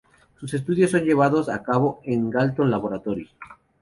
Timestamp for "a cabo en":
1.47-2.25